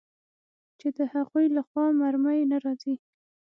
چې 0.79 0.87
د 0.97 0.99
هغوى 1.13 1.45
له 1.55 1.61
خوا 1.67 1.85
مرمۍ 2.01 2.39
نه 2.51 2.57
راځي. 2.63 2.95